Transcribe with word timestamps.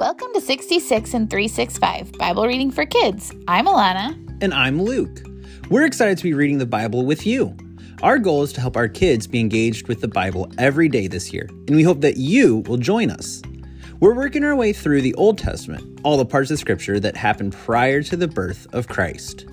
Welcome 0.00 0.28
to 0.32 0.40
66 0.40 1.12
in 1.12 1.28
365 1.28 2.12
Bible 2.12 2.46
Reading 2.46 2.70
for 2.70 2.86
Kids. 2.86 3.34
I'm 3.46 3.66
Alana. 3.66 4.16
And 4.40 4.54
I'm 4.54 4.80
Luke. 4.80 5.20
We're 5.68 5.84
excited 5.84 6.16
to 6.16 6.24
be 6.24 6.32
reading 6.32 6.56
the 6.56 6.64
Bible 6.64 7.04
with 7.04 7.26
you. 7.26 7.54
Our 8.02 8.18
goal 8.18 8.42
is 8.42 8.50
to 8.54 8.62
help 8.62 8.78
our 8.78 8.88
kids 8.88 9.26
be 9.26 9.40
engaged 9.40 9.88
with 9.88 10.00
the 10.00 10.08
Bible 10.08 10.50
every 10.56 10.88
day 10.88 11.06
this 11.06 11.34
year, 11.34 11.46
and 11.50 11.76
we 11.76 11.82
hope 11.82 12.00
that 12.00 12.16
you 12.16 12.60
will 12.60 12.78
join 12.78 13.10
us. 13.10 13.42
We're 14.00 14.14
working 14.14 14.42
our 14.42 14.56
way 14.56 14.72
through 14.72 15.02
the 15.02 15.12
Old 15.16 15.36
Testament, 15.36 16.00
all 16.02 16.16
the 16.16 16.24
parts 16.24 16.50
of 16.50 16.58
Scripture 16.58 16.98
that 16.98 17.14
happened 17.14 17.52
prior 17.52 18.02
to 18.04 18.16
the 18.16 18.26
birth 18.26 18.66
of 18.72 18.88
Christ. 18.88 19.44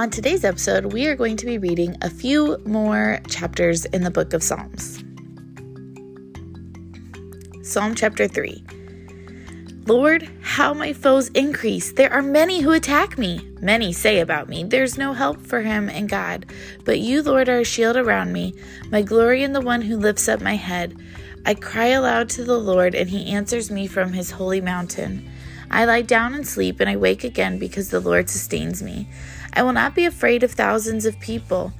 On 0.00 0.08
today's 0.08 0.46
episode, 0.46 0.94
we 0.94 1.08
are 1.08 1.14
going 1.14 1.36
to 1.36 1.44
be 1.44 1.58
reading 1.58 1.94
a 2.00 2.08
few 2.08 2.56
more 2.64 3.20
chapters 3.28 3.84
in 3.84 4.02
the 4.02 4.10
book 4.10 4.32
of 4.32 4.42
Psalms. 4.42 5.04
Psalm 7.62 7.94
chapter 7.94 8.26
3. 8.26 8.64
Lord, 9.84 10.26
how 10.40 10.72
my 10.72 10.94
foes 10.94 11.28
increase. 11.28 11.92
There 11.92 12.10
are 12.10 12.22
many 12.22 12.60
who 12.62 12.72
attack 12.72 13.18
me. 13.18 13.46
Many 13.60 13.92
say 13.92 14.20
about 14.20 14.48
me, 14.48 14.64
There's 14.64 14.96
no 14.96 15.12
help 15.12 15.38
for 15.38 15.60
him 15.60 15.90
in 15.90 16.06
God. 16.06 16.46
But 16.86 17.00
you, 17.00 17.20
Lord, 17.20 17.50
are 17.50 17.60
a 17.60 17.64
shield 17.64 17.98
around 17.98 18.32
me, 18.32 18.54
my 18.90 19.02
glory 19.02 19.44
and 19.44 19.54
the 19.54 19.60
one 19.60 19.82
who 19.82 19.98
lifts 19.98 20.30
up 20.30 20.40
my 20.40 20.56
head. 20.56 20.96
I 21.44 21.52
cry 21.52 21.88
aloud 21.88 22.30
to 22.30 22.44
the 22.44 22.58
Lord, 22.58 22.94
and 22.94 23.10
he 23.10 23.30
answers 23.30 23.70
me 23.70 23.86
from 23.86 24.14
his 24.14 24.30
holy 24.30 24.62
mountain. 24.62 25.30
I 25.70 25.84
lie 25.84 26.02
down 26.02 26.34
and 26.34 26.46
sleep, 26.46 26.80
and 26.80 26.88
I 26.88 26.96
wake 26.96 27.22
again 27.22 27.58
because 27.58 27.90
the 27.90 28.00
Lord 28.00 28.30
sustains 28.30 28.82
me. 28.82 29.06
I 29.52 29.62
will 29.62 29.72
not 29.72 29.94
be 29.94 30.04
afraid 30.04 30.42
of 30.42 30.52
thousands 30.52 31.06
of 31.06 31.20
people 31.20 31.72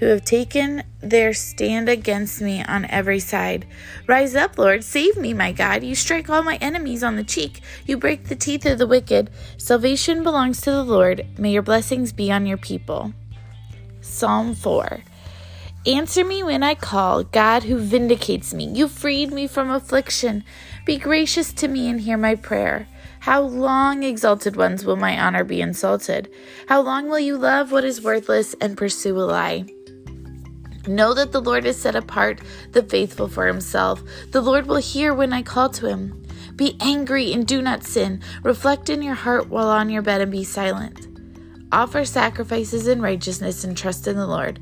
who 0.00 0.06
have 0.06 0.24
taken 0.24 0.82
their 1.00 1.34
stand 1.34 1.88
against 1.88 2.40
me 2.40 2.64
on 2.64 2.86
every 2.86 3.20
side. 3.20 3.66
Rise 4.06 4.34
up, 4.34 4.56
Lord, 4.56 4.82
save 4.82 5.18
me, 5.18 5.34
my 5.34 5.52
God. 5.52 5.84
You 5.84 5.94
strike 5.94 6.30
all 6.30 6.42
my 6.42 6.56
enemies 6.56 7.02
on 7.02 7.16
the 7.16 7.24
cheek. 7.24 7.60
You 7.84 7.98
break 7.98 8.24
the 8.24 8.34
teeth 8.34 8.64
of 8.64 8.78
the 8.78 8.86
wicked. 8.86 9.30
Salvation 9.58 10.22
belongs 10.22 10.62
to 10.62 10.70
the 10.70 10.82
Lord. 10.82 11.26
May 11.38 11.52
your 11.52 11.62
blessings 11.62 12.12
be 12.12 12.32
on 12.32 12.46
your 12.46 12.56
people. 12.56 13.12
Psalm 14.00 14.54
4. 14.54 15.02
Answer 15.86 16.24
me 16.24 16.42
when 16.42 16.62
I 16.62 16.74
call, 16.74 17.24
God 17.24 17.64
who 17.64 17.78
vindicates 17.78 18.54
me. 18.54 18.66
You 18.66 18.88
freed 18.88 19.32
me 19.32 19.46
from 19.46 19.70
affliction. 19.70 20.44
Be 20.86 20.96
gracious 20.96 21.52
to 21.54 21.68
me 21.68 21.88
and 21.88 22.00
hear 22.00 22.16
my 22.16 22.34
prayer. 22.34 22.88
How 23.20 23.42
long, 23.42 24.02
exalted 24.02 24.56
ones, 24.56 24.86
will 24.86 24.96
my 24.96 25.20
honor 25.20 25.44
be 25.44 25.60
insulted? 25.60 26.30
How 26.68 26.80
long 26.80 27.10
will 27.10 27.20
you 27.20 27.36
love 27.36 27.70
what 27.70 27.84
is 27.84 28.02
worthless 28.02 28.54
and 28.62 28.78
pursue 28.78 29.14
a 29.18 29.20
lie? 29.20 29.66
Know 30.86 31.12
that 31.12 31.30
the 31.30 31.42
Lord 31.42 31.66
has 31.66 31.76
set 31.76 31.94
apart 31.94 32.40
the 32.72 32.82
faithful 32.82 33.28
for 33.28 33.46
himself. 33.46 34.02
The 34.30 34.40
Lord 34.40 34.66
will 34.66 34.76
hear 34.76 35.12
when 35.12 35.34
I 35.34 35.42
call 35.42 35.68
to 35.68 35.86
him. 35.86 36.26
Be 36.56 36.78
angry 36.80 37.30
and 37.34 37.46
do 37.46 37.60
not 37.60 37.84
sin. 37.84 38.22
Reflect 38.42 38.88
in 38.88 39.02
your 39.02 39.14
heart 39.14 39.50
while 39.50 39.68
on 39.68 39.90
your 39.90 40.02
bed 40.02 40.22
and 40.22 40.32
be 40.32 40.42
silent. 40.42 41.06
Offer 41.70 42.06
sacrifices 42.06 42.88
in 42.88 43.02
righteousness 43.02 43.64
and 43.64 43.76
trust 43.76 44.08
in 44.08 44.16
the 44.16 44.26
Lord. 44.26 44.58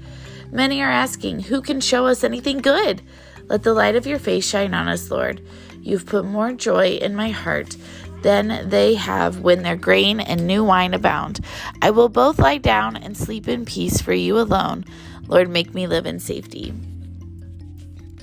Many 0.51 0.83
are 0.83 0.91
asking, 0.91 1.41
Who 1.41 1.63
can 1.63 1.81
show 1.81 2.07
us 2.07 2.25
anything 2.25 2.59
good? 2.59 3.03
Let 3.47 3.63
the 3.63 3.73
light 3.73 3.95
of 3.95 4.07
your 4.07 4.19
face 4.19 4.47
shine 4.47 4.75
on 4.75 4.89
us, 4.89 5.13
Lord. 5.13 5.41
You've 5.81 6.07
put 6.07 6.25
more 6.25 6.53
joy 6.53 6.99
in 7.01 7.15
my 7.15 7.31
heart 7.31 7.77
than 8.23 8.69
they 8.69 8.95
have 8.95 9.41
when 9.41 9.63
their 9.63 9.77
grain 9.77 10.21
and 10.21 10.47
new 10.47 10.65
wine 10.65 10.95
abound. 10.95 11.41
I 11.83 11.91
will 11.91 12.09
both 12.09 12.39
lie 12.39 12.59
down 12.59 12.97
and 12.97 13.17
sleep 13.17 13.49
in 13.49 13.65
peace 13.65 14.01
for 14.01 14.13
you 14.13 14.39
alone. 14.39 14.85
Lord, 15.27 15.49
make 15.49 15.75
me 15.75 15.87
live 15.87 16.07
in 16.07 16.19
safety. 16.19 16.73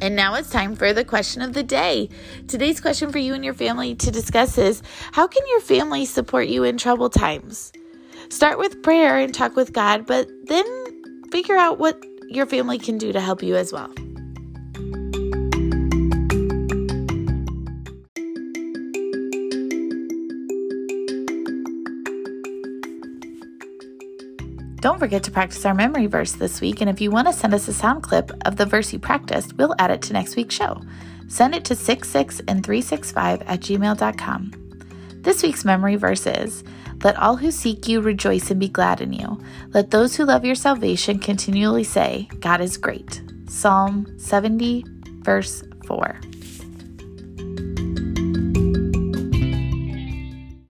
And 0.01 0.15
now 0.15 0.35
it's 0.35 0.49
time 0.49 0.75
for 0.75 0.91
the 0.93 1.05
question 1.05 1.41
of 1.41 1.53
the 1.53 1.63
day. 1.63 2.09
Today's 2.47 2.81
question 2.81 3.11
for 3.11 3.17
you 3.17 3.33
and 3.33 3.45
your 3.45 3.53
family 3.53 3.95
to 3.95 4.11
discuss 4.11 4.57
is 4.57 4.83
How 5.13 5.25
can 5.27 5.43
your 5.47 5.61
family 5.61 6.05
support 6.05 6.47
you 6.47 6.63
in 6.63 6.77
troubled 6.77 7.13
times? 7.13 7.71
Start 8.29 8.57
with 8.57 8.83
prayer 8.83 9.17
and 9.17 9.33
talk 9.33 9.55
with 9.55 9.71
God, 9.71 10.05
but 10.05 10.27
then 10.45 10.65
figure 11.31 11.55
out 11.55 11.79
what 11.79 12.03
your 12.27 12.45
family 12.45 12.77
can 12.77 12.97
do 12.97 13.13
to 13.13 13.21
help 13.21 13.41
you 13.41 13.55
as 13.55 13.71
well. 13.71 13.93
Don't 24.85 24.99
forget 24.99 25.23
to 25.23 25.31
practice 25.31 25.65
our 25.65 25.73
memory 25.73 26.05
verse 26.05 26.33
this 26.33 26.61
week, 26.61 26.79
and 26.79 26.87
if 26.91 27.01
you 27.01 27.09
want 27.09 27.25
to 27.25 27.33
send 27.33 27.55
us 27.55 27.67
a 27.67 27.73
sound 27.73 28.03
clip 28.03 28.29
of 28.45 28.55
the 28.55 28.67
verse 28.67 28.93
you 28.93 28.99
practiced, 28.99 29.53
we'll 29.53 29.73
add 29.79 29.89
it 29.89 30.03
to 30.03 30.13
next 30.13 30.35
week's 30.35 30.53
show. 30.53 30.79
Send 31.27 31.55
it 31.55 31.65
to 31.65 31.75
66 31.75 32.41
in 32.41 32.61
365 32.61 33.41
at 33.47 33.61
gmail.com. 33.61 34.51
This 35.23 35.41
week's 35.41 35.65
memory 35.65 35.95
verse 35.95 36.27
is 36.27 36.63
Let 37.03 37.17
all 37.17 37.35
who 37.35 37.49
seek 37.49 37.87
you 37.87 37.99
rejoice 37.99 38.51
and 38.51 38.59
be 38.59 38.69
glad 38.69 39.01
in 39.01 39.11
you. 39.11 39.41
Let 39.73 39.89
those 39.89 40.15
who 40.15 40.23
love 40.23 40.45
your 40.45 40.53
salvation 40.53 41.17
continually 41.17 41.83
say, 41.83 42.29
God 42.39 42.61
is 42.61 42.77
great. 42.77 43.23
Psalm 43.47 44.05
70, 44.19 44.85
verse 45.23 45.63
4. 45.87 46.15